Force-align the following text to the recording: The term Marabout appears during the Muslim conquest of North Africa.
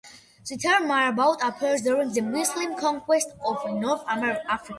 The 0.49 0.57
term 0.57 0.87
Marabout 0.87 1.43
appears 1.43 1.83
during 1.83 2.11
the 2.11 2.21
Muslim 2.21 2.75
conquest 2.75 3.27
of 3.45 3.63
North 3.79 4.03
Africa. 4.07 4.69